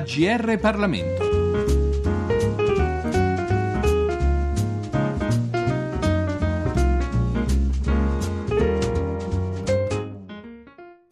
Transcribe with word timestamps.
GR 0.00 0.58
Parlamento. 0.58 1.28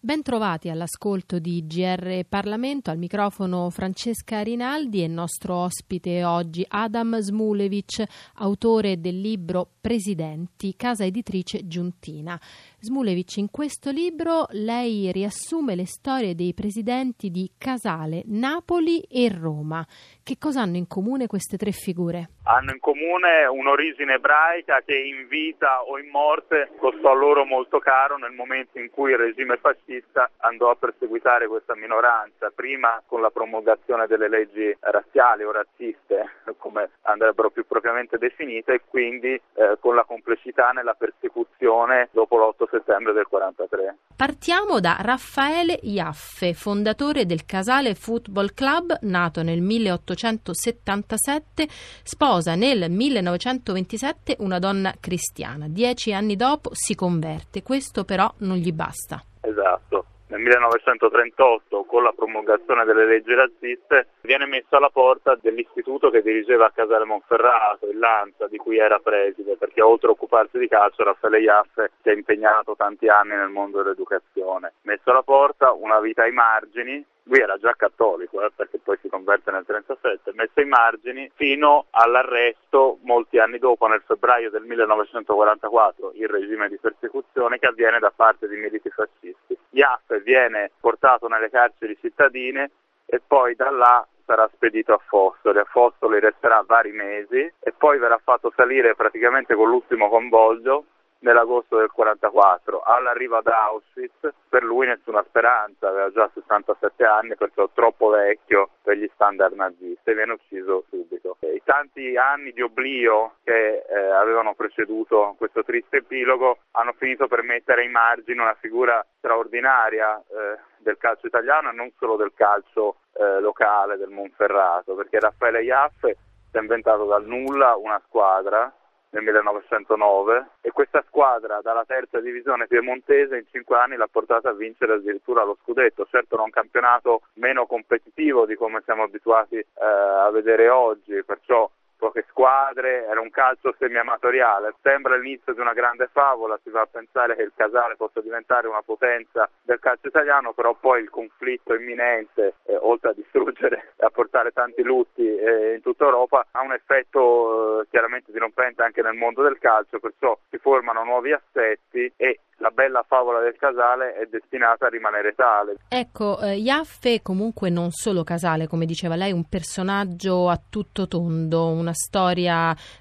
Bentrovati 0.06 0.70
all'ascolto 0.70 1.38
di 1.38 1.66
GR 1.66 2.24
Parlamento, 2.28 2.90
al 2.90 2.96
microfono 2.96 3.70
Francesca 3.70 4.40
Rinaldi 4.40 5.02
e 5.02 5.08
nostro 5.08 5.54
ospite 5.56 6.24
oggi 6.24 6.64
Adam 6.66 7.18
Smulevic, 7.18 8.04
autore 8.34 9.00
del 9.00 9.20
libro 9.20 9.68
Presidenti, 9.80 10.74
casa 10.76 11.04
editrice 11.04 11.66
Giuntina. 11.66 12.40
Smulevic, 12.86 13.38
in 13.38 13.50
questo 13.50 13.90
libro 13.90 14.46
lei 14.50 15.10
riassume 15.10 15.74
le 15.74 15.86
storie 15.86 16.36
dei 16.36 16.54
presidenti 16.54 17.30
di 17.30 17.50
Casale, 17.58 18.22
Napoli 18.26 19.00
e 19.00 19.28
Roma. 19.28 19.84
Che 20.22 20.36
cosa 20.38 20.60
hanno 20.60 20.76
in 20.76 20.86
comune 20.86 21.26
queste 21.26 21.56
tre 21.56 21.72
figure? 21.72 22.30
Hanno 22.44 22.70
in 22.70 22.78
comune 22.78 23.44
un'origine 23.46 24.14
ebraica 24.14 24.82
che 24.86 24.96
in 24.96 25.26
vita 25.26 25.82
o 25.82 25.98
in 25.98 26.08
morte 26.10 26.70
costò 26.78 27.12
loro 27.12 27.44
molto 27.44 27.80
caro 27.80 28.16
nel 28.18 28.30
momento 28.30 28.78
in 28.78 28.88
cui 28.90 29.10
il 29.10 29.18
regime 29.18 29.56
fascista 29.56 30.30
andò 30.38 30.70
a 30.70 30.76
perseguitare 30.76 31.48
questa 31.48 31.74
minoranza, 31.74 32.52
prima 32.54 33.02
con 33.04 33.20
la 33.20 33.30
promulgazione 33.30 34.06
delle 34.06 34.28
leggi 34.28 34.76
razziali 34.78 35.42
o 35.42 35.50
razziste, 35.50 36.30
come 36.58 36.90
andrebbero 37.02 37.50
più 37.50 37.66
propriamente 37.66 38.16
definite, 38.16 38.74
e 38.74 38.80
quindi 38.86 39.34
eh, 39.54 39.76
con 39.80 39.96
la 39.96 40.04
complessità 40.04 40.70
nella 40.70 40.94
persecuzione 40.94 42.10
dopo 42.12 42.36
l'8 42.36 42.68
settembre 42.70 42.75
del 43.12 43.26
43. 43.26 43.96
Partiamo 44.16 44.80
da 44.80 44.96
Raffaele 45.00 45.78
Iaffe, 45.82 46.54
fondatore 46.54 47.26
del 47.26 47.44
Casale 47.44 47.94
Football 47.94 48.54
Club, 48.54 48.98
nato 49.02 49.42
nel 49.42 49.60
1877, 49.60 51.66
sposa 52.02 52.54
nel 52.54 52.90
1927 52.90 54.36
una 54.38 54.58
donna 54.58 54.94
cristiana. 54.98 55.66
Dieci 55.68 56.12
anni 56.12 56.36
dopo 56.36 56.70
si 56.72 56.94
converte, 56.94 57.62
questo 57.62 58.04
però 58.04 58.32
non 58.38 58.56
gli 58.56 58.72
basta. 58.72 59.22
Esatto. 59.40 60.04
Nel 60.36 60.44
1938, 60.44 61.84
con 61.84 62.02
la 62.02 62.12
promulgazione 62.12 62.84
delle 62.84 63.06
leggi 63.06 63.32
razziste, 63.32 64.08
viene 64.20 64.44
messo 64.44 64.76
alla 64.76 64.90
porta 64.90 65.34
dell'istituto 65.40 66.10
che 66.10 66.20
dirigeva 66.20 66.66
a 66.66 66.72
Casale 66.74 67.06
Monferrato, 67.06 67.88
il 67.88 67.98
Lanza, 67.98 68.46
di 68.46 68.58
cui 68.58 68.76
era 68.76 68.98
preside, 68.98 69.56
perché 69.56 69.80
oltre 69.80 70.08
a 70.08 70.10
occuparsi 70.10 70.58
di 70.58 70.68
calcio, 70.68 71.04
Raffaele 71.04 71.40
Iaffe 71.40 71.92
si 72.02 72.10
è 72.10 72.12
impegnato 72.12 72.76
tanti 72.76 73.08
anni 73.08 73.34
nel 73.34 73.48
mondo 73.48 73.80
dell'educazione. 73.80 74.74
Messo 74.82 75.08
alla 75.08 75.22
porta 75.22 75.72
una 75.72 76.00
vita 76.00 76.24
ai 76.24 76.32
margini, 76.32 77.02
lui 77.26 77.40
era 77.40 77.56
già 77.58 77.74
cattolico 77.76 78.44
eh, 78.44 78.50
perché 78.54 78.78
poi 78.78 78.98
si 79.00 79.08
converte 79.08 79.50
nel 79.50 79.64
37, 79.64 80.32
messo 80.34 80.52
ai 80.54 80.66
margini 80.66 81.30
fino 81.34 81.86
all'arresto 81.90 82.98
molti 83.02 83.38
anni 83.38 83.58
dopo, 83.58 83.86
nel 83.86 84.02
febbraio 84.06 84.50
del 84.50 84.62
1944, 84.62 86.12
il 86.14 86.28
regime 86.28 86.68
di 86.68 86.78
persecuzione 86.78 87.58
che 87.58 87.66
avviene 87.66 87.98
da 87.98 88.12
parte 88.14 88.48
di 88.48 88.56
militi 88.56 88.90
fascisti. 88.90 89.56
Iaffe 89.70 90.20
viene 90.20 90.70
portato 90.80 91.26
nelle 91.26 91.50
carceri 91.50 91.96
cittadine 92.00 92.70
e 93.06 93.20
poi 93.24 93.54
da 93.54 93.70
là 93.70 94.06
sarà 94.24 94.48
spedito 94.54 94.92
a 94.92 95.00
Fossoli. 95.06 95.58
A 95.58 95.64
Fossoli 95.64 96.20
resterà 96.20 96.62
vari 96.66 96.92
mesi 96.92 97.38
e 97.38 97.72
poi 97.76 97.98
verrà 97.98 98.20
fatto 98.22 98.52
salire 98.54 98.94
praticamente 98.94 99.54
con 99.54 99.68
l'ultimo 99.68 100.08
convoglio 100.08 100.84
nell'agosto 101.20 101.78
del 101.78 101.90
44. 101.90 102.80
All'arrivo 102.80 103.36
ad 103.36 103.46
Auschwitz 103.46 104.34
per 104.48 104.62
lui 104.62 104.86
nessuna 104.86 105.24
speranza, 105.28 105.88
aveva 105.88 106.10
già 106.10 106.30
67 106.32 107.04
anni, 107.04 107.36
perciò 107.36 107.68
troppo 107.72 108.08
vecchio 108.08 108.70
per 108.82 108.96
gli 108.96 109.08
standard 109.14 109.54
nazisti 109.54 110.10
e 110.10 110.14
viene 110.14 110.32
ucciso 110.32 110.84
subito. 110.88 111.36
I 111.40 111.62
tanti 111.64 112.16
anni 112.16 112.52
di 112.52 112.62
oblio 112.62 113.36
che 113.42 113.84
eh, 113.88 114.10
avevano 114.10 114.54
preceduto 114.54 115.34
questo 115.38 115.64
triste 115.64 115.98
epilogo 115.98 116.58
hanno 116.72 116.92
finito 116.98 117.26
per 117.26 117.42
mettere 117.42 117.82
ai 117.82 117.88
margini 117.88 118.40
una 118.40 118.56
figura 118.60 119.04
straordinaria 119.18 120.18
eh, 120.18 120.58
del 120.78 120.96
calcio 120.98 121.26
italiano 121.26 121.70
e 121.70 121.72
non 121.72 121.90
solo 121.98 122.16
del 122.16 122.32
calcio 122.34 122.98
eh, 123.14 123.40
locale 123.40 123.96
del 123.96 124.10
Monferrato, 124.10 124.94
perché 124.94 125.18
Raffaele 125.18 125.62
Iaffe 125.62 126.16
si 126.50 126.56
è 126.56 126.60
inventato 126.60 127.04
dal 127.04 127.24
nulla 127.24 127.76
una 127.76 128.00
squadra 128.06 128.72
nel 129.10 129.22
1909 129.22 130.46
e 130.60 130.70
questa 130.72 131.02
squadra 131.06 131.60
dalla 131.62 131.84
terza 131.86 132.20
divisione 132.20 132.66
piemontese 132.66 133.36
in 133.36 133.44
cinque 133.50 133.78
anni 133.78 133.96
l'ha 133.96 134.08
portata 134.10 134.50
a 134.50 134.52
vincere 134.52 134.94
addirittura 134.94 135.44
lo 135.44 135.56
scudetto, 135.62 136.06
certo 136.10 136.36
non 136.36 136.50
campionato 136.50 137.22
meno 137.34 137.66
competitivo 137.66 138.46
di 138.46 138.56
come 138.56 138.82
siamo 138.84 139.04
abituati 139.04 139.56
eh, 139.56 139.66
a 139.80 140.30
vedere 140.30 140.68
oggi, 140.68 141.22
perciò 141.24 141.70
poche 141.96 142.25
squadre, 142.36 143.06
era 143.06 143.22
un 143.22 143.30
calcio 143.30 143.74
semi-amatoriale. 143.78 144.74
Sembra 144.82 145.16
l'inizio 145.16 145.54
di 145.54 145.60
una 145.60 145.72
grande 145.72 146.10
favola, 146.12 146.60
si 146.62 146.68
va 146.68 146.82
a 146.82 146.88
pensare 146.90 147.34
che 147.34 147.42
il 147.42 147.52
Casale 147.56 147.96
possa 147.96 148.20
diventare 148.20 148.68
una 148.68 148.82
potenza 148.82 149.48
del 149.62 149.78
calcio 149.78 150.08
italiano, 150.08 150.52
però 150.52 150.76
poi 150.78 151.00
il 151.00 151.08
conflitto 151.08 151.74
imminente, 151.74 152.56
eh, 152.66 152.76
oltre 152.76 153.10
a 153.10 153.14
distruggere 153.14 153.94
e 153.96 154.04
a 154.04 154.10
portare 154.10 154.50
tanti 154.50 154.82
lutti 154.82 155.26
eh, 155.26 155.76
in 155.76 155.80
tutta 155.80 156.04
Europa, 156.04 156.46
ha 156.50 156.60
un 156.60 156.74
effetto 156.74 157.80
eh, 157.80 157.86
chiaramente 157.88 158.30
dirompente 158.30 158.82
anche 158.82 159.00
nel 159.00 159.14
mondo 159.14 159.42
del 159.42 159.58
calcio, 159.58 159.98
perciò 159.98 160.38
si 160.50 160.58
formano 160.58 161.04
nuovi 161.04 161.32
assetti 161.32 162.12
e 162.16 162.40
la 162.58 162.70
bella 162.70 163.04
favola 163.06 163.40
del 163.40 163.56
Casale 163.58 164.14
è 164.14 164.26
destinata 164.26 164.86
a 164.86 164.88
rimanere 164.88 165.34
tale. 165.34 165.76
Ecco, 165.88 166.40
eh, 166.40 166.56
Iaffe 166.56 167.20
comunque 167.20 167.68
non 167.68 167.90
solo 167.90 168.24
Casale, 168.24 168.66
come 168.66 168.86
diceva 168.86 169.14
lei, 169.14 169.32
un 169.32 169.46
personaggio 169.46 170.48
a 170.48 170.58
tutto 170.68 171.06
tondo, 171.06 171.68
una 171.68 171.92
storia 171.92 172.25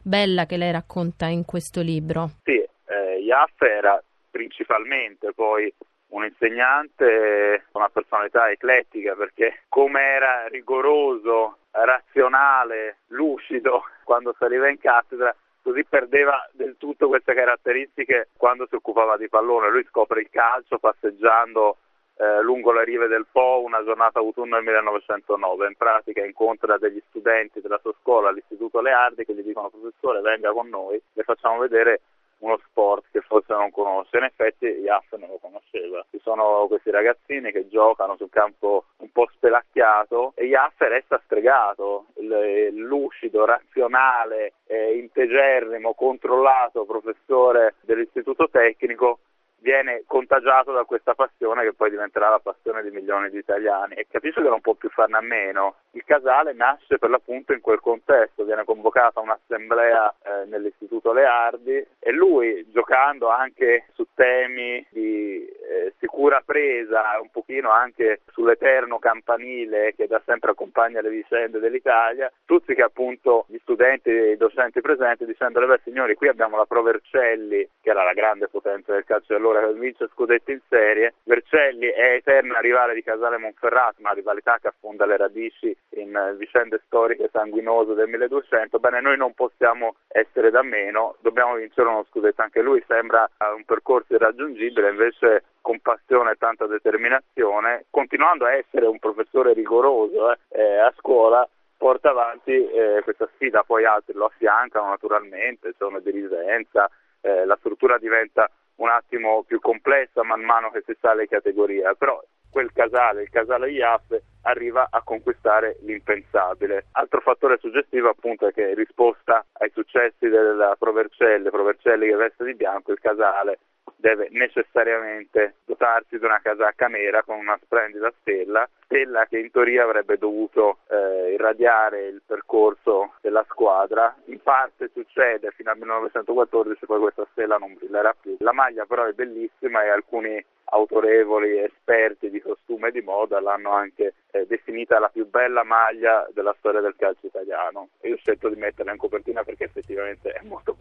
bella 0.01 0.45
che 0.45 0.57
lei 0.57 0.71
racconta 0.71 1.27
in 1.27 1.45
questo 1.45 1.81
libro. 1.81 2.29
Sì, 2.43 2.63
eh, 2.85 3.19
Iaffe 3.21 3.69
era 3.69 4.01
principalmente 4.29 5.31
poi 5.33 5.73
un 6.09 6.23
insegnante, 6.23 7.65
una 7.73 7.89
personalità 7.89 8.49
eclettica 8.49 9.15
perché 9.15 9.63
come 9.69 10.01
era 10.01 10.47
rigoroso, 10.47 11.57
razionale, 11.71 12.99
lucido 13.07 13.83
quando 14.03 14.35
saliva 14.37 14.69
in 14.69 14.79
cattedra, 14.79 15.35
così 15.61 15.83
perdeva 15.83 16.47
del 16.53 16.75
tutto 16.77 17.07
queste 17.07 17.33
caratteristiche 17.33 18.29
quando 18.37 18.67
si 18.67 18.75
occupava 18.75 19.17
di 19.17 19.27
pallone. 19.27 19.69
Lui 19.69 19.83
scopre 19.89 20.21
il 20.21 20.29
calcio 20.29 20.77
passeggiando 20.77 21.77
eh, 22.17 22.41
lungo 22.41 22.71
le 22.71 22.83
rive 22.83 23.07
del 23.07 23.25
Po 23.31 23.61
una 23.61 23.83
giornata 23.83 24.19
autunno 24.19 24.55
del 24.55 24.63
1909. 24.63 25.67
In 25.67 25.75
pratica 25.75 26.23
incontra 26.23 26.77
degli 26.77 27.01
studenti 27.09 27.61
della 27.61 27.79
sua 27.81 27.93
scuola 28.01 28.29
all'Istituto 28.29 28.81
Leardi 28.81 29.25
che 29.25 29.33
gli 29.33 29.43
dicono 29.43 29.69
professore 29.69 30.21
venga 30.21 30.51
con 30.51 30.69
noi, 30.69 31.01
le 31.13 31.23
facciamo 31.23 31.59
vedere 31.59 32.01
uno 32.39 32.59
sport 32.69 33.05
che 33.11 33.21
forse 33.21 33.53
non 33.53 33.71
conosce. 33.71 34.17
In 34.17 34.23
effetti 34.23 34.65
Iaff 34.65 35.13
non 35.15 35.29
lo 35.29 35.39
conosceva. 35.41 36.05
Ci 36.09 36.19
sono 36.21 36.65
questi 36.67 36.91
ragazzini 36.91 37.51
che 37.51 37.67
giocano 37.67 38.15
sul 38.17 38.29
campo 38.29 38.85
un 38.97 39.11
po' 39.11 39.27
spelacchiato 39.33 40.33
e 40.35 40.45
Iaff 40.45 40.79
resta 40.79 41.21
stregato, 41.25 42.07
il, 42.17 42.73
lucido, 42.75 43.45
razionale, 43.45 44.53
eh, 44.67 44.97
integerrimo, 44.97 45.93
controllato 45.93 46.85
professore 46.85 47.75
dell'istituto 47.81 48.49
tecnico 48.49 49.19
viene 49.65 50.03
contagiato 50.05 50.71
da 50.71 50.83
questa 50.83 51.15
passione 51.15 51.63
che 51.63 51.73
poi 51.73 51.89
diventerà 51.89 52.29
la 52.29 52.39
passione 52.39 52.83
di 52.83 52.91
milioni 52.91 53.31
di 53.31 53.39
italiani 53.39 53.95
e 53.95 54.05
capisco 54.07 54.43
che 54.43 54.49
non 54.49 54.61
può 54.61 54.75
più 54.75 54.89
farne 54.89 55.17
a 55.17 55.21
meno. 55.21 55.77
Il 55.95 56.03
Casale 56.03 56.51
nasce 56.51 56.97
per 56.97 57.09
l'appunto 57.09 57.53
in 57.53 57.61
quel 57.61 57.79
contesto, 57.79 58.43
viene 58.43 58.65
convocata 58.65 59.21
un'assemblea 59.21 60.13
eh, 60.23 60.45
nell'Istituto 60.47 61.13
Leardi 61.13 61.85
e 61.99 62.11
lui 62.11 62.69
giocando 62.73 63.29
anche 63.29 63.85
su 63.93 64.05
temi 64.13 64.85
di 64.89 65.45
eh, 65.45 65.93
sicura 65.97 66.43
presa, 66.45 67.17
un 67.21 67.29
pochino 67.31 67.71
anche 67.71 68.23
sull'eterno 68.27 68.99
campanile 68.99 69.93
che 69.95 70.07
da 70.07 70.21
sempre 70.25 70.51
accompagna 70.51 70.99
le 70.99 71.09
vicende 71.09 71.59
dell'Italia, 71.59 72.29
stuzzica 72.43 72.85
appunto 72.85 73.45
gli 73.47 73.57
studenti 73.61 74.09
e 74.09 74.31
i 74.31 74.37
docenti 74.37 74.81
presenti 74.81 75.25
dicendo 75.25 75.65
beh 75.65 75.79
signori 75.85 76.15
qui 76.15 76.27
abbiamo 76.27 76.57
la 76.57 76.65
Provercelli 76.65 77.69
che 77.81 77.89
era 77.89 78.03
la 78.03 78.13
grande 78.13 78.49
potenza 78.49 78.91
del 78.91 79.05
calcio 79.05 79.33
allora 79.33 79.65
vince 79.71 80.09
scudetti 80.11 80.51
in 80.51 80.59
serie. 80.67 81.13
Vercelli 81.23 81.87
è 81.87 82.15
eterna 82.15 82.59
rivale 82.59 82.93
di 82.93 83.01
Casale 83.01 83.37
Monferrato, 83.37 84.01
una 84.01 84.11
rivalità 84.11 84.57
che 84.59 84.67
affonda 84.67 85.05
le 85.05 85.15
radici 85.15 85.73
in 85.91 86.15
eh, 86.15 86.35
vicende 86.35 86.81
storiche 86.85 87.29
sanguinose 87.31 87.93
del 87.93 88.07
1200. 88.07 88.79
Bene, 88.79 89.01
noi 89.01 89.17
non 89.17 89.33
possiamo 89.33 89.95
essere 90.07 90.49
da 90.49 90.61
meno, 90.61 91.15
dobbiamo 91.21 91.55
vincere 91.55 91.87
uno 91.87 92.05
scudetto. 92.09 92.41
Anche 92.41 92.61
lui 92.61 92.83
sembra 92.87 93.29
un 93.55 93.63
percorso 93.63 94.13
irraggiungibile, 94.13 94.89
invece 94.89 95.43
con 95.61 95.79
passione 95.79 96.31
e 96.31 96.35
tanta 96.35 96.67
determinazione, 96.67 97.85
continuando 97.89 98.45
a 98.45 98.53
essere 98.53 98.85
un 98.85 98.99
professore 98.99 99.53
rigoroso 99.53 100.31
eh, 100.31 100.37
eh, 100.49 100.77
a 100.77 100.93
scuola, 100.97 101.47
porta 101.77 102.09
avanti 102.09 102.51
eh, 102.51 103.01
questa 103.03 103.27
sfida, 103.33 103.63
poi 103.63 103.85
altri 103.85 104.13
lo 104.13 104.25
affiancano 104.25 104.89
naturalmente, 104.89 105.73
sono 105.77 105.99
dirigenza, 105.99 106.89
eh, 107.21 107.45
la 107.45 107.57
struttura 107.57 107.97
diventa 107.97 108.49
un 108.75 108.89
attimo 108.89 109.43
più 109.43 109.59
complessa 109.59 110.23
man 110.23 110.41
mano 110.41 110.69
che 110.69 110.83
si 110.85 110.95
sale 110.99 111.27
categoria, 111.27 111.93
però 111.95 112.21
quel 112.49 112.71
casale, 112.71 113.23
il 113.23 113.29
casale 113.29 113.71
Iaffe, 113.71 114.23
arriva 114.45 114.87
a 114.89 115.01
conquistare 115.03 115.77
l'impensabile. 115.81 116.87
Altro 116.93 117.21
fattore 117.21 117.57
suggestivo 117.59 118.09
appunto 118.09 118.47
è 118.47 118.53
che 118.53 118.73
risposta 118.73 119.45
ai 119.53 119.71
successi 119.73 120.27
della 120.27 120.75
Provercelli, 120.77 121.49
Provercelli 121.49 122.07
che 122.07 122.15
veste 122.15 122.43
di 122.43 122.55
bianco, 122.55 122.91
il 122.91 122.99
casale 122.99 123.59
deve 124.05 124.27
necessariamente 124.29 125.55
dotarsi 125.65 126.19
di 126.19 126.25
una 126.25 126.39
casacca 126.39 126.85
nera 126.85 127.23
con 127.23 127.39
una 127.39 127.57
splendida 127.63 128.13
stella, 128.19 128.69
stella 128.83 129.25
che 129.25 129.39
in 129.39 129.49
teoria 129.49 129.83
avrebbe 129.83 130.19
dovuto 130.19 130.77
eh, 130.89 131.31
irradiare 131.33 132.05
il 132.05 132.21
percorso 132.23 133.13
della 133.21 133.43
squadra. 133.49 134.15
In 134.25 134.39
parte 134.43 134.91
succede 134.93 135.49
fino 135.55 135.71
al 135.71 135.79
1914, 135.79 136.85
poi 136.85 136.99
questa 136.99 137.25
stella 137.31 137.57
non 137.57 137.73
brillerà 137.73 138.15
più. 138.19 138.35
La 138.41 138.53
maglia 138.53 138.85
però 138.85 139.05
è 139.05 139.13
bellissima 139.13 139.83
e 139.83 139.89
alcuni 139.89 140.45
autorevoli 140.65 141.57
esperti 141.59 142.29
di 142.29 142.41
costume 142.41 142.89
e 142.89 142.91
di 142.91 143.01
moda 143.01 143.39
l'hanno 143.39 143.71
anche 143.71 144.13
eh, 144.31 144.45
definita 144.47 144.99
la 144.99 145.09
più 145.09 145.27
bella 145.27 145.63
maglia 145.63 146.27
della 146.33 146.55
storia 146.57 146.81
del 146.81 146.95
calcio 146.97 147.27
italiano 147.27 147.89
io 148.01 148.15
ho 148.15 148.17
scelto 148.17 148.49
di 148.49 148.55
metterla 148.55 148.91
in 148.91 148.97
copertina 148.97 149.43
perché 149.43 149.65
effettivamente 149.65 150.31
è 150.31 150.41
molto. 150.43 150.74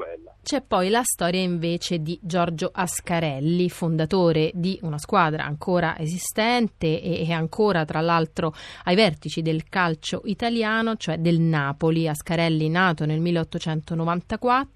C'è 0.44 0.60
poi 0.60 0.90
la 0.90 1.00
storia 1.02 1.40
invece 1.40 2.00
di 2.00 2.20
Giorgio 2.20 2.68
Ascarelli, 2.70 3.70
fondatore 3.70 4.50
di 4.52 4.78
una 4.82 4.98
squadra 4.98 5.46
ancora 5.46 5.98
esistente 5.98 7.00
e, 7.00 7.32
ancora 7.32 7.86
tra 7.86 8.02
l'altro 8.02 8.52
ai 8.84 8.94
vertici 8.94 9.40
del 9.40 9.64
calcio 9.70 10.20
italiano, 10.26 10.96
cioè 10.96 11.16
del 11.16 11.40
Napoli. 11.40 12.06
Ascarelli 12.06 12.68
nato 12.68 13.06
nel 13.06 13.20
1894 13.20 14.74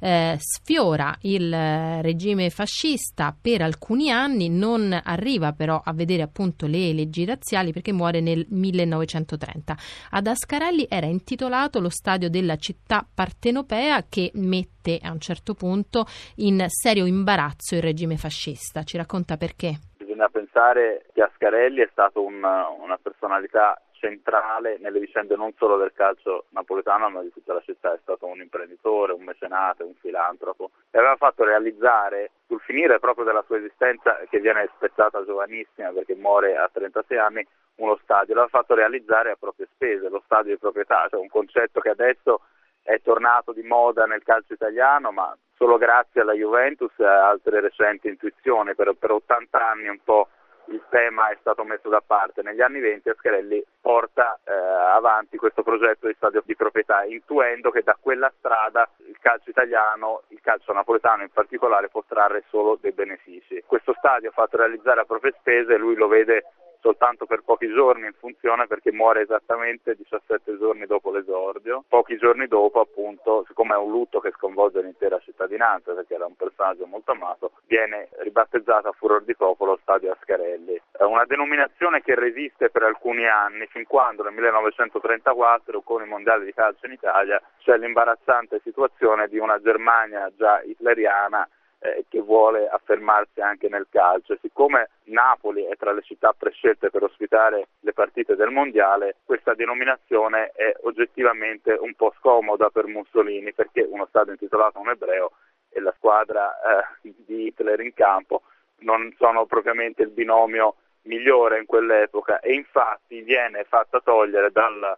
eh, 0.00 0.36
sfiora 0.38 1.16
il 1.22 1.52
eh, 1.52 2.02
regime 2.02 2.50
fascista 2.50 3.34
per 3.40 3.62
alcuni 3.62 4.10
anni, 4.10 4.48
non 4.48 4.98
arriva 5.02 5.52
però 5.52 5.80
a 5.82 5.92
vedere 5.92 6.22
appunto 6.22 6.66
le 6.66 6.92
leggi 6.92 7.24
razziali 7.24 7.72
perché 7.72 7.92
muore 7.92 8.20
nel 8.20 8.46
1930. 8.48 9.76
Ad 10.10 10.26
Ascarelli 10.26 10.86
era 10.88 11.06
intitolato 11.06 11.80
lo 11.80 11.88
stadio 11.88 12.28
della 12.28 12.56
città 12.56 13.06
partenopea 13.12 14.04
che 14.08 14.30
mette 14.34 14.98
a 15.02 15.12
un 15.12 15.20
certo 15.20 15.54
punto 15.54 16.06
in 16.36 16.64
serio 16.68 17.06
imbarazzo 17.06 17.74
il 17.74 17.82
regime 17.82 18.16
fascista. 18.16 18.82
Ci 18.82 18.96
racconta 18.96 19.36
perché? 19.36 19.78
Bisogna 19.96 20.28
pensare 20.28 21.06
che 21.12 21.22
Ascarelli 21.22 21.80
è 21.80 21.88
stato 21.92 22.24
un, 22.24 22.36
una 22.36 22.98
personalità 23.00 23.80
centrale 23.98 24.78
nelle 24.78 25.00
vicende 25.00 25.36
non 25.36 25.52
solo 25.56 25.76
del 25.76 25.92
calcio 25.92 26.46
napoletano 26.50 27.10
ma 27.10 27.22
di 27.22 27.32
tutta 27.32 27.52
la 27.52 27.62
città, 27.62 27.94
è 27.94 27.98
stato 28.02 28.26
un 28.26 28.40
imprenditore, 28.40 29.12
un 29.12 29.24
mecenate, 29.24 29.82
un 29.82 29.94
filantropo. 29.94 30.70
E 30.90 30.98
aveva 30.98 31.16
fatto 31.16 31.44
realizzare 31.44 32.30
sul 32.46 32.60
finire 32.60 32.98
proprio 32.98 33.24
della 33.24 33.44
sua 33.46 33.58
esistenza 33.58 34.18
che 34.28 34.40
viene 34.40 34.70
spezzata 34.76 35.24
giovanissima 35.24 35.90
perché 35.90 36.14
muore 36.14 36.56
a 36.56 36.68
36 36.72 37.18
anni 37.18 37.46
uno 37.76 37.98
stadio, 38.02 38.34
l'aveva 38.34 38.58
fatto 38.58 38.74
realizzare 38.74 39.30
a 39.30 39.36
proprie 39.38 39.68
spese, 39.72 40.08
lo 40.08 40.22
stadio 40.24 40.52
di 40.52 40.58
proprietà, 40.58 41.06
cioè 41.08 41.20
un 41.20 41.28
concetto 41.28 41.80
che 41.80 41.90
adesso 41.90 42.40
è 42.82 43.00
tornato 43.02 43.52
di 43.52 43.62
moda 43.62 44.04
nel 44.06 44.22
calcio 44.22 44.54
italiano 44.54 45.12
ma 45.12 45.36
solo 45.54 45.76
grazie 45.76 46.22
alla 46.22 46.32
Juventus 46.32 46.92
e 46.98 47.04
a 47.04 47.28
altre 47.28 47.60
recenti 47.60 48.08
intuizioni, 48.08 48.74
per, 48.74 48.94
per 48.98 49.10
80 49.10 49.70
anni 49.70 49.88
un 49.88 50.00
po' 50.02 50.28
il 50.70 50.82
tema 50.90 51.28
è 51.28 51.36
stato 51.40 51.64
messo 51.64 51.88
da 51.88 52.02
parte. 52.04 52.42
Negli 52.42 52.60
anni 52.60 52.80
20 52.80 53.08
Ascarelli 53.08 53.64
porta 53.80 54.38
eh, 54.44 54.52
avanti 54.52 55.36
questo 55.36 55.62
progetto 55.62 56.06
di 56.06 56.14
stadio 56.16 56.42
di 56.44 56.56
proprietà, 56.56 57.04
intuendo 57.04 57.70
che 57.70 57.82
da 57.82 57.96
quella 58.00 58.32
strada 58.38 58.88
il 59.06 59.16
calcio 59.20 59.50
italiano, 59.50 60.22
il 60.28 60.40
calcio 60.40 60.72
napoletano 60.72 61.22
in 61.22 61.30
particolare, 61.30 61.88
può 61.88 62.04
trarre 62.06 62.44
solo 62.48 62.78
dei 62.80 62.92
benefici. 62.92 63.62
Questo 63.66 63.94
stadio 63.98 64.30
fatto 64.30 64.56
realizzare 64.56 65.00
a 65.00 65.04
proprie 65.04 65.34
spese, 65.38 65.76
lui 65.76 65.94
lo 65.94 66.08
vede 66.08 66.44
soltanto 66.80 67.26
per 67.26 67.42
pochi 67.42 67.68
giorni 67.68 68.06
in 68.06 68.14
funzione 68.18 68.66
perché 68.66 68.92
muore 68.92 69.22
esattamente 69.22 69.94
17 69.94 70.58
giorni 70.58 70.86
dopo 70.86 71.10
l'esordio. 71.10 71.84
Pochi 71.88 72.16
giorni 72.16 72.46
dopo, 72.46 72.80
appunto, 72.80 73.44
siccome 73.46 73.74
è 73.74 73.78
un 73.78 73.90
lutto 73.90 74.20
che 74.20 74.32
sconvolge 74.32 74.80
l'intera 74.80 75.18
cittadinanza 75.20 75.92
perché 75.92 76.14
era 76.14 76.26
un 76.26 76.36
personaggio 76.36 76.86
molto 76.86 77.12
amato, 77.12 77.52
viene 77.66 78.08
ribattezzato 78.18 78.88
a 78.88 78.92
furor 78.92 79.22
di 79.22 79.34
popolo 79.34 79.78
Stadio 79.82 80.12
Ascarelli. 80.12 80.80
È 80.92 81.04
una 81.04 81.24
denominazione 81.24 82.00
che 82.02 82.14
resiste 82.14 82.70
per 82.70 82.82
alcuni 82.82 83.26
anni, 83.26 83.66
fin 83.66 83.86
quando 83.86 84.22
nel 84.22 84.32
1934 84.32 85.80
con 85.82 86.02
i 86.02 86.06
mondiali 86.06 86.44
di 86.44 86.52
calcio 86.52 86.86
in 86.86 86.92
Italia 86.92 87.40
c'è 87.58 87.76
l'imbarazzante 87.76 88.60
situazione 88.62 89.28
di 89.28 89.38
una 89.38 89.60
Germania 89.60 90.30
già 90.36 90.62
hitleriana 90.62 91.48
eh, 91.80 92.04
che 92.08 92.20
vuole 92.20 92.68
affermarsi 92.68 93.40
anche 93.40 93.68
nel 93.68 93.86
calcio. 93.90 94.36
Siccome 94.40 94.90
Napoli 95.04 95.64
è 95.64 95.76
tra 95.76 95.92
le 95.92 96.02
città 96.02 96.34
prescelte 96.36 96.90
per 96.90 97.04
ospitare 97.04 97.68
le 97.80 97.92
partite 97.92 98.36
del 98.36 98.50
mondiale, 98.50 99.16
questa 99.24 99.54
denominazione 99.54 100.52
è 100.54 100.74
oggettivamente 100.82 101.72
un 101.72 101.94
po' 101.94 102.12
scomoda 102.18 102.70
per 102.70 102.86
Mussolini 102.86 103.52
perché 103.52 103.82
uno 103.82 104.06
stadio 104.06 104.32
intitolato 104.32 104.78
a 104.78 104.80
un 104.80 104.90
ebreo 104.90 105.32
e 105.70 105.80
la 105.80 105.94
squadra 105.96 106.56
eh, 106.60 107.10
di 107.26 107.46
Hitler 107.46 107.80
in 107.80 107.94
campo 107.94 108.42
non 108.80 109.12
sono 109.18 109.46
propriamente 109.46 110.02
il 110.02 110.10
binomio 110.10 110.76
migliore 111.02 111.58
in 111.58 111.66
quell'epoca 111.66 112.40
e 112.40 112.52
infatti 112.54 113.22
viene 113.22 113.64
fatta 113.64 114.00
togliere 114.00 114.50
dalla 114.50 114.96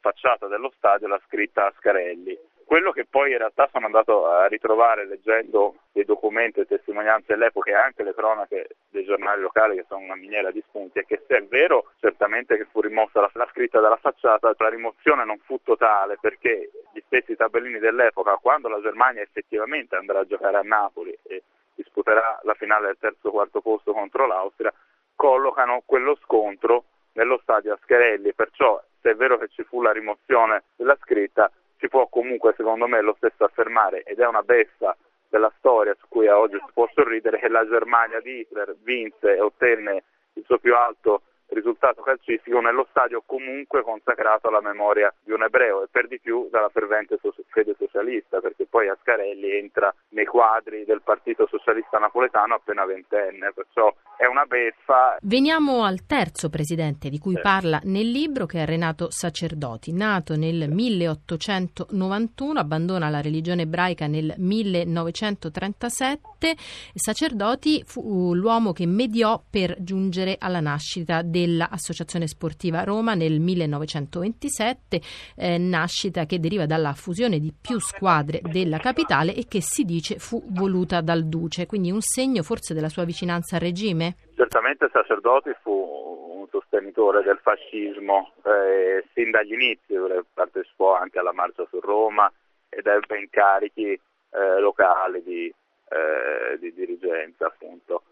facciata 0.00 0.46
dello 0.46 0.72
stadio 0.76 1.08
la 1.08 1.20
scritta 1.26 1.66
Ascarelli 1.66 2.36
quello 2.70 2.92
che 2.92 3.04
poi 3.04 3.32
in 3.32 3.38
realtà 3.38 3.68
sono 3.72 3.86
andato 3.86 4.28
a 4.28 4.46
ritrovare 4.46 5.04
leggendo 5.04 5.78
dei 5.90 6.04
documenti 6.04 6.60
e 6.60 6.66
testimonianze 6.66 7.34
dell'epoca 7.34 7.70
e 7.70 7.74
anche 7.74 8.04
le 8.04 8.14
cronache 8.14 8.76
dei 8.90 9.02
giornali 9.02 9.40
locali 9.40 9.74
che 9.74 9.86
sono 9.88 10.04
una 10.04 10.14
miniera 10.14 10.52
di 10.52 10.62
spunti 10.68 11.00
è 11.00 11.04
che 11.04 11.20
se 11.26 11.38
è 11.38 11.42
vero 11.46 11.90
certamente 11.98 12.56
che 12.56 12.68
fu 12.70 12.80
rimossa 12.80 13.22
la, 13.22 13.30
la 13.32 13.48
scritta 13.50 13.80
dalla 13.80 13.96
facciata, 13.96 14.54
la 14.56 14.68
rimozione 14.68 15.24
non 15.24 15.40
fu 15.40 15.58
totale 15.64 16.16
perché 16.20 16.70
gli 16.92 17.02
stessi 17.06 17.34
tabellini 17.34 17.80
dell'epoca 17.80 18.36
quando 18.36 18.68
la 18.68 18.80
Germania 18.80 19.22
effettivamente 19.22 19.96
andrà 19.96 20.20
a 20.20 20.26
giocare 20.26 20.58
a 20.58 20.62
Napoli 20.62 21.18
e 21.24 21.42
disputerà 21.74 22.38
la 22.44 22.54
finale 22.54 22.86
del 22.86 22.98
terzo 23.00 23.32
quarto 23.32 23.60
posto 23.62 23.92
contro 23.92 24.28
l'Austria, 24.28 24.72
collocano 25.16 25.82
quello 25.84 26.16
scontro 26.22 26.84
nello 27.14 27.40
stadio 27.42 27.72
Ascherelli, 27.72 28.32
perciò 28.32 28.80
se 29.00 29.10
è 29.10 29.14
vero 29.16 29.38
che 29.38 29.48
ci 29.48 29.64
fu 29.64 29.82
la 29.82 29.90
rimozione 29.90 30.62
della 30.76 30.96
scritta, 31.02 31.50
si 31.80 31.88
può 31.88 32.06
comunque 32.08 32.54
secondo 32.56 32.86
me 32.86 33.00
lo 33.00 33.14
stesso 33.16 33.44
affermare 33.44 34.02
ed 34.02 34.20
è 34.20 34.26
una 34.26 34.42
beffa 34.42 34.96
della 35.28 35.52
storia 35.58 35.96
su 35.98 36.06
cui 36.08 36.28
oggi 36.28 36.56
si 36.56 36.72
può 36.72 36.88
sorridere 36.92 37.38
che 37.38 37.48
la 37.48 37.66
Germania 37.66 38.20
di 38.20 38.40
Hitler 38.40 38.76
vinse 38.82 39.34
e 39.34 39.40
ottenne 39.40 40.04
il 40.34 40.44
suo 40.44 40.58
più 40.58 40.74
alto 40.76 41.22
risultato 41.48 42.02
calcistico 42.02 42.60
nello 42.60 42.86
stadio 42.90 43.22
comunque 43.26 43.82
consacrato 43.82 44.48
alla 44.48 44.60
memoria 44.60 45.12
di 45.22 45.32
un 45.32 45.42
ebreo 45.42 45.82
e 45.82 45.88
per 45.90 46.06
di 46.06 46.20
più 46.20 46.48
dalla 46.48 46.68
fervente 46.68 47.18
fede 47.48 47.74
socialista 47.76 48.40
perché 48.40 48.66
poi 48.66 48.88
Ascarelli 48.88 49.50
entra 49.50 49.92
nei 50.20 50.26
quadri 50.26 50.84
del 50.84 51.00
Partito 51.02 51.46
Socialista 51.48 51.96
Napoletano 51.98 52.54
appena 52.54 52.84
ventenne, 52.84 53.52
perciò 53.54 53.90
è 54.16 54.26
una 54.26 54.44
beffa. 54.44 55.16
Veniamo 55.22 55.84
al 55.84 56.04
terzo 56.04 56.50
presidente 56.50 57.08
di 57.08 57.18
cui 57.18 57.36
sì. 57.36 57.40
parla 57.40 57.80
nel 57.84 58.10
libro 58.10 58.44
che 58.44 58.62
è 58.62 58.66
Renato 58.66 59.10
Sacerdoti, 59.10 59.94
nato 59.94 60.36
nel 60.36 60.70
1891, 60.70 62.58
abbandona 62.58 63.08
la 63.08 63.22
religione 63.22 63.62
ebraica 63.62 64.06
nel 64.06 64.34
1937, 64.36 66.54
Sacerdoti 66.92 67.82
fu 67.86 68.34
l'uomo 68.34 68.72
che 68.72 68.86
mediò 68.86 69.42
per 69.48 69.76
giungere 69.78 70.36
alla 70.38 70.60
nascita 70.60 71.22
del 71.22 71.38
dell'Associazione 71.40 72.26
Sportiva 72.26 72.84
Roma 72.84 73.14
nel 73.14 73.40
1927, 73.40 75.00
eh, 75.36 75.58
nascita 75.58 76.26
che 76.26 76.38
deriva 76.38 76.66
dalla 76.66 76.92
fusione 76.92 77.38
di 77.38 77.52
più 77.58 77.80
squadre 77.80 78.40
della 78.42 78.78
capitale 78.78 79.34
e 79.34 79.46
che 79.46 79.62
si 79.62 79.84
dice 79.84 80.09
fu 80.18 80.42
voluta 80.48 81.00
dal 81.00 81.24
Duce, 81.24 81.66
quindi 81.66 81.90
un 81.90 82.00
segno 82.00 82.42
forse 82.42 82.74
della 82.74 82.88
sua 82.88 83.04
vicinanza 83.04 83.56
al 83.56 83.62
regime? 83.62 84.16
Certamente 84.34 84.88
Sacerdoti 84.92 85.54
fu 85.62 85.70
un 85.70 86.46
sostenitore 86.48 87.22
del 87.22 87.38
fascismo 87.42 88.32
eh, 88.44 89.04
sin 89.14 89.30
dagli 89.30 89.52
inizi, 89.52 89.94
partecipò 90.32 90.94
anche 90.94 91.18
alla 91.18 91.32
marcia 91.32 91.66
su 91.68 91.80
Roma 91.80 92.30
ed 92.68 92.86
ebbe 92.86 93.18
incarichi 93.18 93.92
eh, 93.92 94.60
locali 94.60 95.22
di, 95.22 95.46
eh, 95.46 96.58
di 96.58 96.72
dirigenza 96.72 97.46
appunto. 97.46 98.02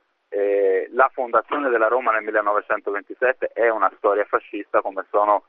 La 0.99 1.11
fondazione 1.13 1.69
della 1.69 1.87
Roma 1.87 2.11
nel 2.11 2.25
1927 2.25 3.51
è 3.53 3.69
una 3.69 3.93
storia 3.99 4.25
fascista 4.25 4.81
come 4.81 5.07
sono 5.11 5.45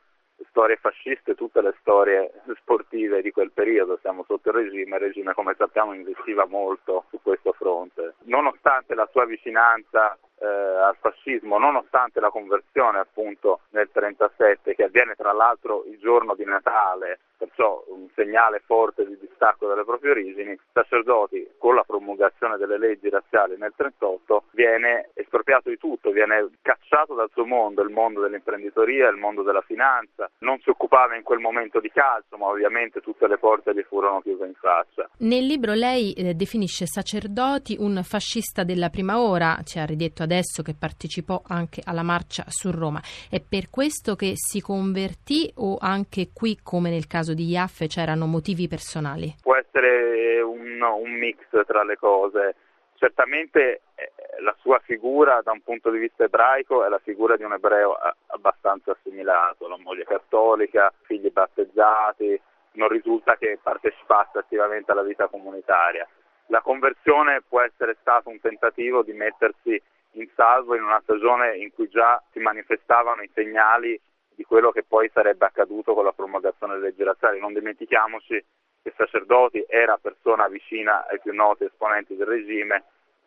storie 0.49 0.77
fasciste 0.77 1.35
tutte 1.35 1.61
le 1.61 1.75
storie 1.79 2.31
sportive 2.59 3.21
di 3.21 3.31
quel 3.31 3.51
periodo, 3.51 3.97
siamo 4.01 4.23
sotto 4.27 4.49
il 4.49 4.55
regime, 4.55 4.95
il 4.95 5.01
regime 5.01 5.33
come 5.33 5.55
sappiamo 5.57 5.93
investiva 5.93 6.45
molto 6.45 7.05
su 7.09 7.19
questo 7.21 7.53
fronte. 7.53 8.15
Nonostante 8.23 8.95
la 8.95 9.07
sua 9.11 9.25
vicinanza 9.25 10.17
eh, 10.39 10.45
al 10.45 10.95
fascismo, 10.99 11.57
nonostante 11.57 12.19
la 12.19 12.29
conversione 12.29 12.99
appunto 12.99 13.61
nel 13.71 13.89
1937 13.93 14.75
che 14.75 14.83
avviene 14.83 15.15
tra 15.15 15.33
l'altro 15.33 15.83
il 15.85 15.99
giorno 15.99 16.35
di 16.35 16.45
Natale, 16.45 17.19
perciò 17.37 17.83
un 17.87 18.07
segnale 18.15 18.61
forte 18.65 19.05
di 19.05 19.17
distacco 19.17 19.67
dalle 19.67 19.85
proprie 19.85 20.11
origini, 20.11 20.57
sacerdoti 20.73 21.55
con 21.57 21.75
la 21.75 21.83
promulgazione 21.83 22.57
delle 22.57 22.77
leggi 22.77 23.09
razziali 23.09 23.55
nel 23.57 23.73
1938 23.77 24.43
viene 24.51 25.09
espropriato 25.13 25.69
di 25.69 25.77
tutto, 25.77 26.11
viene 26.11 26.49
cacciato 26.61 27.13
dal 27.15 27.29
suo 27.31 27.45
mondo, 27.45 27.81
il 27.81 27.91
mondo 27.91 28.21
dell'imprenditoria, 28.21 29.09
il 29.09 29.17
mondo 29.17 29.41
della 29.41 29.61
finanza, 29.61 30.29
non 30.39 30.59
si 30.59 30.69
occupava 30.69 31.15
in 31.15 31.23
quel 31.23 31.39
momento 31.39 31.79
di 31.79 31.89
calcio, 31.91 32.37
ma 32.37 32.47
ovviamente 32.47 32.99
tutte 32.99 33.27
le 33.27 33.37
porte 33.37 33.73
gli 33.73 33.85
furono 33.87 34.21
chiuse 34.21 34.45
in 34.45 34.53
faccia. 34.53 35.09
Nel 35.19 35.45
libro 35.45 35.73
lei 35.73 36.13
eh, 36.13 36.33
definisce 36.33 36.85
Sacerdoti 36.85 37.77
un 37.79 38.01
fascista 38.03 38.63
della 38.63 38.89
prima 38.89 39.21
ora, 39.21 39.59
ci 39.63 39.79
ha 39.79 39.85
ridetto 39.85 40.23
adesso 40.29 40.61
che 40.61 40.75
partecipò 40.77 41.41
anche 41.47 41.81
alla 41.83 42.03
marcia 42.03 42.43
su 42.47 42.69
Roma. 42.69 43.01
È 43.29 43.41
per 43.41 43.71
questo 43.71 44.15
che 44.15 44.33
si 44.35 44.61
convertì 44.61 45.51
o 45.57 45.77
anche 45.81 46.29
qui, 46.31 46.59
come 46.61 46.91
nel 46.91 47.07
caso 47.07 47.33
di 47.33 47.49
Iaffe, 47.49 47.87
c'erano 47.87 48.27
motivi 48.27 48.67
personali? 48.67 49.33
Può 49.41 49.55
essere 49.55 50.39
un, 50.41 50.79
un 50.81 51.11
mix 51.17 51.39
tra 51.65 51.83
le 51.83 51.97
cose. 51.97 52.55
Certamente 52.95 53.81
eh, 53.95 54.11
la 54.41 54.55
sua 54.59 54.79
figura 54.79 55.41
da 55.41 55.51
un 55.51 55.61
punto 55.61 55.89
di 55.89 55.97
vista 55.97 56.25
ebraico 56.25 56.85
è 56.85 56.89
la 56.89 56.99
figura 56.99 57.35
di 57.35 57.43
un 57.43 57.53
ebreo 57.53 57.97
abbastanza 58.27 58.91
assimilato, 58.91 59.67
la 59.67 59.79
moglie 59.79 60.03
cattolica, 60.03 60.93
figli 61.03 61.31
battezzati, 61.31 62.39
non 62.73 62.89
risulta 62.89 63.35
che 63.37 63.57
partecipasse 63.61 64.37
attivamente 64.37 64.91
alla 64.91 65.01
vita 65.01 65.27
comunitaria. 65.27 66.07
La 66.47 66.61
conversione 66.61 67.41
può 67.47 67.61
essere 67.61 67.97
stato 68.01 68.29
un 68.29 68.39
tentativo 68.39 69.01
di 69.01 69.13
mettersi 69.13 69.81
in 70.13 70.27
salvo 70.35 70.75
in 70.75 70.83
una 70.83 70.99
stagione 71.03 71.57
in 71.57 71.71
cui 71.71 71.87
già 71.89 72.21
si 72.31 72.39
manifestavano 72.39 73.21
i 73.21 73.29
segnali 73.33 73.99
di 74.35 74.43
quello 74.43 74.71
che 74.71 74.83
poi 74.83 75.09
sarebbe 75.13 75.45
accaduto 75.45 75.93
con 75.93 76.05
la 76.05 76.13
promulgazione 76.13 76.73
delle 76.73 76.87
leggi 76.87 77.03
razziali. 77.03 77.39
Non 77.39 77.53
dimentichiamoci 77.53 78.43
che 78.81 78.93
Sacerdoti 78.95 79.65
era 79.67 79.97
persona 79.97 80.47
vicina 80.47 81.05
ai 81.07 81.19
più 81.19 81.33
noti 81.33 81.65
esponenti 81.65 82.15
del 82.15 82.27
regime, 82.27 82.83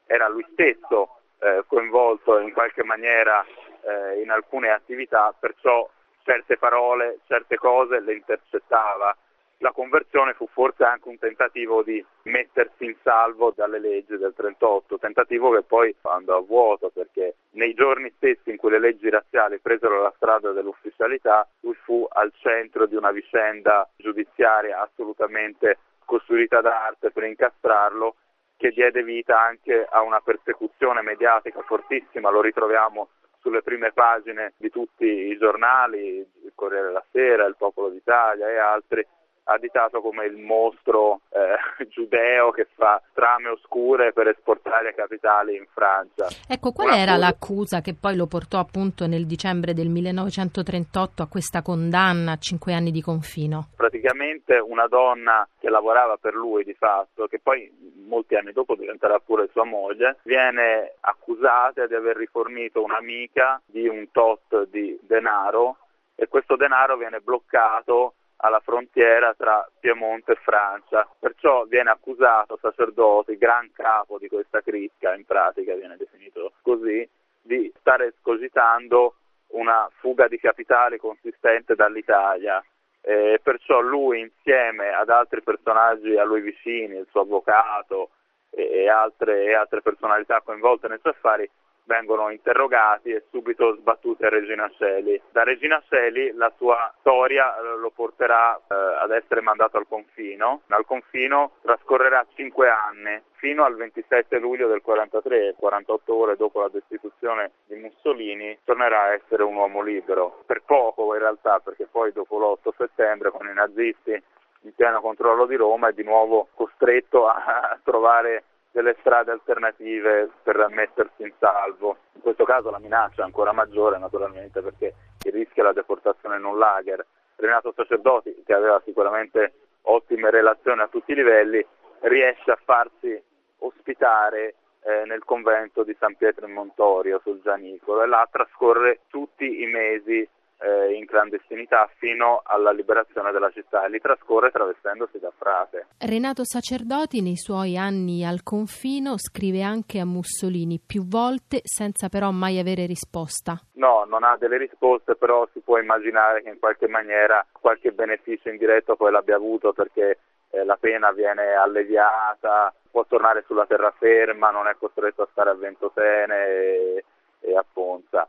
era 0.06 0.28
lui 0.28 0.46
stesso 0.52 1.18
eh, 1.38 1.64
coinvolto 1.66 2.38
in 2.38 2.52
qualche 2.52 2.82
maniera 2.82 3.44
eh, 3.44 4.22
in 4.22 4.30
alcune 4.30 4.70
attività, 4.70 5.34
perciò 5.38 5.88
certe 6.22 6.56
parole, 6.56 7.18
certe 7.26 7.56
cose 7.56 8.00
le 8.00 8.14
intercettava 8.14 9.14
la 9.62 9.70
conversione 9.70 10.34
fu 10.34 10.48
forse 10.52 10.82
anche 10.82 11.08
un 11.08 11.18
tentativo 11.18 11.82
di 11.84 12.04
mettersi 12.24 12.84
in 12.84 12.96
salvo 13.02 13.52
dalle 13.54 13.78
leggi 13.78 14.16
del 14.16 14.34
38, 14.34 14.98
tentativo 14.98 15.52
che 15.52 15.62
poi 15.62 15.94
andò 16.02 16.36
a 16.36 16.42
vuoto 16.42 16.90
perché 16.90 17.36
nei 17.52 17.72
giorni 17.72 18.12
stessi 18.16 18.50
in 18.50 18.56
cui 18.56 18.70
le 18.70 18.80
leggi 18.80 19.08
razziali 19.08 19.60
presero 19.60 20.02
la 20.02 20.12
strada 20.16 20.50
dell'ufficialità, 20.50 21.48
lui 21.60 21.74
fu 21.84 22.04
al 22.10 22.32
centro 22.40 22.86
di 22.86 22.96
una 22.96 23.12
vicenda 23.12 23.88
giudiziaria 23.96 24.80
assolutamente 24.80 25.78
costruita 26.04 26.60
d'arte 26.60 27.12
per 27.12 27.22
incastrarlo 27.22 28.16
che 28.56 28.70
diede 28.70 29.04
vita 29.04 29.40
anche 29.40 29.86
a 29.88 30.02
una 30.02 30.20
persecuzione 30.20 31.02
mediatica 31.02 31.62
fortissima, 31.62 32.30
lo 32.30 32.40
ritroviamo 32.40 33.10
sulle 33.38 33.62
prime 33.62 33.92
pagine 33.92 34.54
di 34.56 34.70
tutti 34.70 35.04
i 35.04 35.36
giornali, 35.36 36.18
il 36.18 36.52
Corriere 36.54 36.86
della 36.86 37.04
Sera, 37.10 37.46
il 37.46 37.56
Popolo 37.56 37.88
d'Italia 37.88 38.48
e 38.48 38.56
altri, 38.56 39.06
additato 39.44 40.00
come 40.00 40.26
il 40.26 40.36
mostro 40.36 41.20
eh, 41.30 41.86
giudeo 41.88 42.50
che 42.50 42.68
fa 42.74 43.00
trame 43.12 43.48
oscure 43.48 44.12
per 44.12 44.28
esportare 44.28 44.94
capitali 44.94 45.56
in 45.56 45.66
Francia. 45.72 46.28
Ecco, 46.48 46.72
qual 46.72 46.88
Una 46.88 46.96
era 46.96 47.12
accusa... 47.12 47.26
l'accusa 47.26 47.80
che 47.80 47.94
poi 47.94 48.16
lo 48.16 48.26
portò 48.26 48.58
appunto 48.58 49.06
nel 49.06 49.26
dicembre 49.26 49.74
del 49.74 49.88
1938 49.88 51.22
a 51.22 51.28
questa 51.28 51.62
condanna 51.62 52.32
a 52.32 52.38
cinque 52.38 52.74
anni 52.74 52.90
di 52.90 53.02
confino? 53.02 53.68
Praticamente 53.76 54.58
una 54.58 54.86
donna 54.86 55.46
che 55.58 55.68
lavorava 55.68 56.16
per 56.16 56.34
lui 56.34 56.64
di 56.64 56.74
fatto, 56.74 57.26
che 57.26 57.40
poi 57.40 57.70
molti 58.06 58.34
anni 58.34 58.52
dopo 58.52 58.74
diventerà 58.74 59.18
pure 59.20 59.48
sua 59.52 59.64
moglie, 59.64 60.18
viene 60.24 60.96
accusata 61.00 61.86
di 61.86 61.94
aver 61.94 62.16
rifornito 62.16 62.82
un'amica 62.82 63.60
di 63.64 63.86
un 63.86 64.10
tot 64.10 64.68
di 64.68 64.98
denaro 65.02 65.76
e 66.14 66.28
questo 66.28 66.56
denaro 66.56 66.96
viene 66.96 67.20
bloccato 67.20 68.14
alla 68.44 68.60
frontiera 68.60 69.34
tra 69.34 69.68
Piemonte 69.78 70.32
e 70.32 70.40
Francia, 70.42 71.08
perciò 71.18 71.64
viene 71.64 71.90
accusato 71.90 72.58
sacerdote, 72.60 73.36
gran 73.36 73.70
capo 73.72 74.18
di 74.18 74.28
questa 74.28 74.60
cricca, 74.60 75.14
in 75.14 75.24
pratica 75.24 75.74
viene 75.74 75.96
definito 75.96 76.52
così, 76.62 77.08
di 77.40 77.72
stare 77.78 78.06
escogitando 78.06 79.14
una 79.52 79.88
fuga 79.98 80.26
di 80.26 80.38
capitali 80.38 80.98
consistente 80.98 81.74
dall'Italia. 81.74 82.62
E 83.04 83.40
perciò 83.42 83.80
lui 83.80 84.20
insieme 84.20 84.92
ad 84.92 85.08
altri 85.08 85.42
personaggi 85.42 86.16
a 86.16 86.24
lui 86.24 86.40
vicini, 86.40 86.96
il 86.96 87.06
suo 87.10 87.22
avvocato 87.22 88.10
e 88.50 88.88
altre, 88.88 89.44
e 89.44 89.54
altre 89.54 89.82
personalità 89.82 90.40
coinvolte 90.40 90.86
nei 90.88 90.98
suoi 91.00 91.12
affari, 91.12 91.48
vengono 91.84 92.30
interrogati 92.30 93.10
e 93.10 93.24
subito 93.30 93.74
sbattuti 93.76 94.24
a 94.24 94.28
Regina 94.28 94.70
Celi. 94.76 95.20
Da 95.30 95.42
Regina 95.42 95.82
Celi 95.88 96.32
la 96.32 96.52
sua 96.56 96.92
storia 97.00 97.56
eh, 97.56 97.76
lo 97.76 97.90
porterà 97.90 98.56
eh, 98.56 98.74
ad 98.74 99.10
essere 99.10 99.40
mandato 99.40 99.76
al 99.76 99.86
confino. 99.88 100.62
Al 100.68 100.84
confino 100.86 101.52
trascorrerà 101.62 102.24
cinque 102.34 102.68
anni 102.68 103.20
fino 103.34 103.64
al 103.64 103.74
27 103.74 104.38
luglio 104.38 104.68
del 104.68 104.82
43, 104.82 105.54
48 105.58 106.14
ore 106.14 106.36
dopo 106.36 106.60
la 106.60 106.68
destituzione 106.68 107.50
di 107.66 107.74
Mussolini, 107.76 108.56
tornerà 108.64 109.02
a 109.02 109.12
essere 109.14 109.42
un 109.42 109.56
uomo 109.56 109.82
libero. 109.82 110.42
Per 110.46 110.62
poco 110.64 111.12
in 111.14 111.20
realtà, 111.20 111.58
perché 111.58 111.88
poi 111.90 112.12
dopo 112.12 112.38
l'8 112.38 112.70
settembre 112.76 113.30
con 113.30 113.48
i 113.48 113.52
nazisti 113.52 114.22
in 114.64 114.74
pieno 114.74 115.00
controllo 115.00 115.46
di 115.46 115.56
Roma 115.56 115.88
è 115.88 115.92
di 115.92 116.04
nuovo 116.04 116.48
costretto 116.54 117.26
a 117.26 117.78
trovare 117.82 118.44
delle 118.72 118.96
strade 119.00 119.30
alternative 119.30 120.30
per 120.42 120.66
mettersi 120.70 121.22
in 121.22 121.32
salvo. 121.38 121.98
In 122.14 122.22
questo 122.22 122.44
caso 122.44 122.70
la 122.70 122.78
minaccia 122.78 123.22
è 123.22 123.24
ancora 123.24 123.52
maggiore 123.52 123.98
naturalmente 123.98 124.60
perché 124.60 124.94
il 125.24 125.32
rischio 125.32 125.62
è 125.62 125.66
la 125.66 125.72
deportazione 125.72 126.36
in 126.36 126.44
un 126.44 126.58
lager. 126.58 127.04
Renato 127.36 127.72
Sacerdoti, 127.74 128.42
che 128.44 128.54
aveva 128.54 128.80
sicuramente 128.84 129.52
ottime 129.82 130.30
relazioni 130.30 130.80
a 130.80 130.88
tutti 130.88 131.12
i 131.12 131.16
livelli, 131.16 131.64
riesce 132.00 132.50
a 132.50 132.58
farsi 132.64 133.20
ospitare 133.58 134.54
eh, 134.84 135.04
nel 135.06 135.24
convento 135.24 135.84
di 135.84 135.94
San 135.98 136.16
Pietro 136.16 136.46
in 136.46 136.52
Montorio 136.52 137.20
sul 137.22 137.40
Gianicolo 137.42 138.02
e 138.02 138.06
là 138.06 138.26
trascorre 138.30 139.00
tutti 139.08 139.62
i 139.62 139.66
mesi 139.66 140.28
eh, 140.72 140.94
in 140.94 141.06
clandestinità 141.06 141.90
fino 141.96 142.42
alla 142.44 142.72
liberazione 142.72 143.32
della 143.32 143.50
città 143.50 143.84
e 143.84 143.90
li 143.90 144.00
trascorre 144.00 144.50
travestendosi 144.50 145.18
da 145.18 145.32
frate. 145.36 145.86
Renato 145.98 146.44
Sacerdoti 146.44 147.20
nei 147.20 147.36
suoi 147.36 147.76
anni 147.76 148.24
al 148.24 148.42
confino 148.42 149.18
scrive 149.18 149.62
anche 149.62 149.98
a 149.98 150.06
Mussolini 150.06 150.80
più 150.84 151.06
volte 151.06 151.60
senza 151.62 152.08
però 152.08 152.30
mai 152.30 152.58
avere 152.58 152.86
risposta. 152.86 153.60
No, 153.74 154.04
non 154.08 154.24
ha 154.24 154.36
delle 154.36 154.58
risposte, 154.58 155.16
però 155.16 155.46
si 155.52 155.60
può 155.60 155.78
immaginare 155.78 156.42
che 156.42 156.48
in 156.48 156.58
qualche 156.58 156.88
maniera 156.88 157.44
qualche 157.52 157.92
beneficio 157.92 158.48
indiretto 158.48 158.96
poi 158.96 159.12
l'abbia 159.12 159.36
avuto 159.36 159.72
perché 159.72 160.18
eh, 160.50 160.64
la 160.64 160.76
pena 160.76 161.12
viene 161.12 161.54
alleviata, 161.54 162.72
può 162.90 163.04
tornare 163.06 163.44
sulla 163.46 163.66
terraferma, 163.66 164.50
non 164.50 164.68
è 164.68 164.76
costretto 164.78 165.22
a 165.22 165.28
stare 165.32 165.50
a 165.50 165.54
Ventotene 165.54 166.46
e, 166.46 167.04
e 167.40 167.56
a 167.56 167.64
Ponza. 167.70 168.28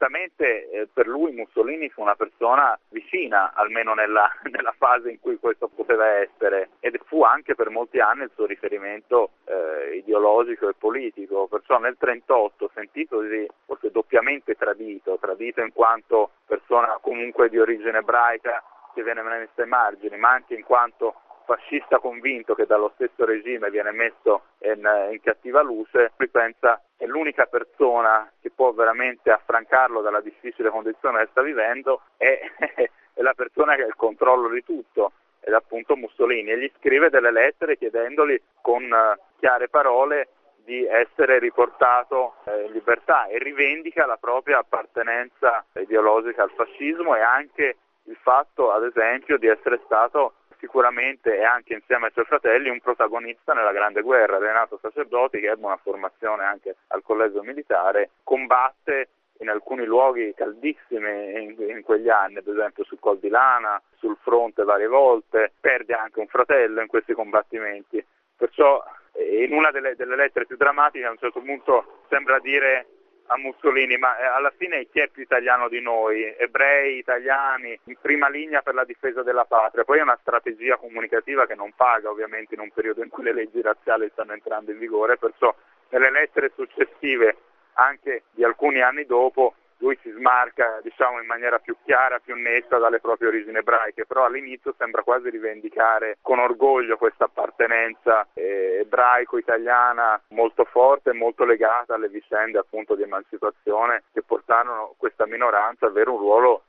Certamente 0.00 0.70
eh, 0.70 0.88
per 0.90 1.06
lui 1.06 1.30
Mussolini 1.32 1.90
fu 1.90 2.00
una 2.00 2.14
persona 2.14 2.78
vicina, 2.88 3.52
almeno 3.52 3.92
nella, 3.92 4.30
nella, 4.50 4.74
fase 4.78 5.10
in 5.10 5.20
cui 5.20 5.38
questo 5.38 5.68
poteva 5.68 6.06
essere, 6.06 6.70
ed 6.80 6.98
fu 7.04 7.22
anche 7.22 7.54
per 7.54 7.68
molti 7.68 8.00
anni 8.00 8.22
il 8.22 8.30
suo 8.34 8.46
riferimento 8.46 9.32
eh, 9.44 9.96
ideologico 9.96 10.70
e 10.70 10.74
politico, 10.78 11.48
perciò 11.48 11.74
nel 11.74 11.98
1938 12.00 12.70
sentitosi 12.72 13.46
forse 13.66 13.90
doppiamente 13.90 14.54
tradito, 14.54 15.18
tradito 15.20 15.60
in 15.60 15.74
quanto 15.74 16.30
persona 16.46 16.98
comunque 17.02 17.50
di 17.50 17.58
origine 17.58 17.98
ebraica 17.98 18.64
che 18.94 19.02
viene 19.02 19.20
messa 19.20 19.60
ai 19.60 19.68
margini, 19.68 20.16
ma 20.16 20.30
anche 20.30 20.54
in 20.54 20.64
quanto 20.64 21.14
fascista 21.44 21.98
convinto 21.98 22.54
che 22.54 22.64
dallo 22.64 22.92
stesso 22.94 23.24
regime 23.26 23.70
viene 23.70 23.90
messo 23.90 24.44
in, 24.60 24.88
in 25.10 25.20
cattiva 25.20 25.60
luce, 25.62 26.12
lui 26.16 26.28
pensa 26.28 26.80
che 26.96 27.06
l'unica 27.06 27.46
persona 27.46 28.30
può 28.60 28.72
veramente 28.72 29.30
affrancarlo 29.30 30.02
dalla 30.02 30.20
difficile 30.20 30.68
condizione 30.68 31.20
che 31.20 31.28
sta 31.30 31.40
vivendo 31.40 32.02
è, 32.18 32.38
è 33.14 33.22
la 33.22 33.32
persona 33.32 33.74
che 33.74 33.84
ha 33.84 33.86
il 33.86 33.96
controllo 33.96 34.50
di 34.50 34.62
tutto 34.62 35.12
ed 35.40 35.54
appunto 35.54 35.96
Mussolini 35.96 36.50
e 36.50 36.58
gli 36.58 36.70
scrive 36.76 37.08
delle 37.08 37.32
lettere 37.32 37.78
chiedendogli 37.78 38.38
con 38.60 38.82
uh, 38.82 39.18
chiare 39.38 39.70
parole 39.70 40.28
di 40.62 40.84
essere 40.84 41.38
riportato 41.38 42.34
eh, 42.44 42.66
in 42.66 42.72
libertà 42.72 43.28
e 43.28 43.38
rivendica 43.38 44.04
la 44.04 44.18
propria 44.18 44.58
appartenenza 44.58 45.64
ideologica 45.76 46.42
al 46.42 46.52
fascismo 46.54 47.16
e 47.16 47.20
anche 47.20 47.76
il 48.02 48.16
fatto 48.20 48.72
ad 48.72 48.84
esempio 48.84 49.38
di 49.38 49.46
essere 49.46 49.80
stato 49.86 50.34
sicuramente 50.60 51.36
e 51.36 51.42
anche 51.42 51.74
insieme 51.74 52.06
ai 52.06 52.12
suoi 52.12 52.26
fratelli 52.26 52.68
un 52.68 52.80
protagonista 52.80 53.52
nella 53.52 53.72
Grande 53.72 54.02
Guerra. 54.02 54.38
Renato 54.38 54.78
Sacerdoti, 54.80 55.40
che 55.40 55.50
ebbe 55.50 55.66
una 55.66 55.78
formazione 55.78 56.44
anche 56.44 56.76
al 56.88 57.02
collegio 57.02 57.42
militare, 57.42 58.10
combatte 58.22 59.08
in 59.38 59.48
alcuni 59.48 59.86
luoghi 59.86 60.34
caldissimi 60.34 61.42
in, 61.42 61.56
in, 61.58 61.82
quegli 61.82 62.10
anni, 62.10 62.36
ad 62.36 62.46
esempio 62.46 62.84
sul 62.84 62.98
Col 63.00 63.18
di 63.18 63.30
Lana, 63.30 63.80
sul 63.96 64.16
fronte 64.20 64.64
varie 64.64 64.86
volte, 64.86 65.52
perde 65.58 65.94
anche 65.94 66.20
un 66.20 66.26
fratello 66.26 66.82
in 66.82 66.86
questi 66.86 67.14
combattimenti. 67.14 68.04
Perciò 68.36 68.84
E 69.12 69.44
in 69.44 69.52
una 69.52 69.70
delle, 69.70 69.96
delle 69.96 70.16
lettere 70.16 70.46
più 70.46 70.56
drammatiche 70.56 71.04
a 71.04 71.10
un 71.10 71.18
certo 71.18 71.40
punto 71.40 72.04
sembra 72.08 72.38
dire 72.38 72.86
a 73.32 73.38
Mussolini, 73.38 73.96
ma 73.96 74.18
eh, 74.18 74.26
alla 74.26 74.52
fine 74.56 74.88
chi 74.88 74.98
è 74.98 75.08
più 75.08 75.22
italiano 75.22 75.68
di 75.68 75.80
noi? 75.80 76.34
Ebrei, 76.36 76.98
italiani, 76.98 77.78
in 77.84 77.96
prima 78.00 78.28
linea 78.28 78.60
per 78.60 78.74
la 78.74 78.84
difesa 78.84 79.22
della 79.22 79.44
patria. 79.44 79.84
Poi 79.84 79.98
è 79.98 80.02
una 80.02 80.18
strategia 80.20 80.76
comunicativa 80.76 81.46
che 81.46 81.54
non 81.54 81.72
paga 81.76 82.10
ovviamente 82.10 82.54
in 82.54 82.60
un 82.60 82.70
periodo 82.72 83.02
in 83.02 83.08
cui 83.08 83.22
le 83.22 83.32
leggi 83.32 83.62
razziali 83.62 84.10
stanno 84.12 84.32
entrando 84.32 84.72
in 84.72 84.78
vigore, 84.78 85.16
perciò 85.16 85.54
nelle 85.90 86.10
lettere 86.10 86.50
successive, 86.56 87.36
anche 87.74 88.24
di 88.32 88.42
alcuni 88.42 88.80
anni 88.80 89.06
dopo, 89.06 89.54
lui 89.80 89.98
si 90.02 90.10
smarca 90.10 90.80
diciamo, 90.82 91.20
in 91.20 91.26
maniera 91.26 91.58
più 91.58 91.76
chiara, 91.84 92.18
più 92.18 92.34
netta 92.36 92.78
dalle 92.78 93.00
proprie 93.00 93.28
origini 93.28 93.58
ebraiche, 93.58 94.06
però 94.06 94.24
all'inizio 94.24 94.74
sembra 94.78 95.02
quasi 95.02 95.28
rivendicare 95.28 96.18
con 96.22 96.38
orgoglio 96.38 96.96
questa 96.96 97.24
appartenenza 97.24 98.26
eh, 98.34 98.78
ebraico-italiana 98.80 100.20
molto 100.28 100.64
forte 100.64 101.12
molto 101.12 101.44
legata 101.44 101.94
alle 101.94 102.08
vicende 102.08 102.58
appunto 102.58 102.94
di 102.94 103.02
emancipazione 103.02 104.04
che 104.12 104.22
portarono 104.22 104.94
questa 104.96 105.26
minoranza 105.26 105.86
ad 105.86 105.92
avere 105.92 106.10
un 106.10 106.18
ruolo 106.18 106.62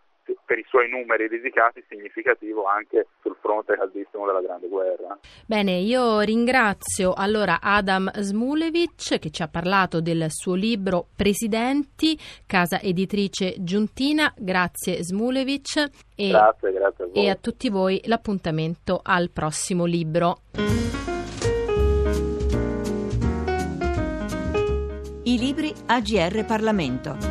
per 0.45 0.59
i 0.59 0.65
suoi 0.67 0.89
numeri 0.89 1.27
risicati 1.27 1.83
significativo 1.87 2.65
anche 2.65 3.07
sul 3.21 3.35
fronte 3.39 3.75
caldissimo 3.75 4.25
della 4.25 4.41
Grande 4.41 4.67
Guerra. 4.67 5.17
Bene, 5.45 5.77
io 5.77 6.19
ringrazio 6.19 7.13
allora 7.13 7.59
Adam 7.61 8.11
Smulevic 8.11 9.19
che 9.19 9.29
ci 9.29 9.41
ha 9.41 9.47
parlato 9.47 10.01
del 10.01 10.25
suo 10.29 10.55
libro 10.55 11.07
Presidenti, 11.15 12.17
casa 12.45 12.81
editrice 12.81 13.55
Giuntina. 13.59 14.33
Grazie 14.37 15.03
Smulevic 15.03 15.89
e, 16.15 16.29
grazie, 16.29 16.71
grazie 16.71 17.05
a, 17.05 17.09
e 17.13 17.29
a 17.29 17.35
tutti 17.35 17.69
voi 17.69 18.01
l'appuntamento 18.05 18.99
al 19.01 19.29
prossimo 19.31 19.85
libro. 19.85 20.39
I 25.23 25.37
libri 25.37 25.71
AGR 25.85 26.45
Parlamento. 26.45 27.30